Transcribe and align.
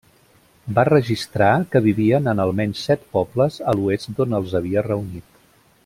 Va 0.77 0.85
registrar 0.87 1.49
que 1.75 1.81
vivien 1.87 2.31
en 2.33 2.41
almenys 2.45 2.81
set 2.89 3.05
pobles 3.19 3.59
a 3.73 3.77
l'oest 3.81 4.11
d'on 4.21 4.37
els 4.41 4.57
havia 4.63 4.87
reunit. 4.91 5.43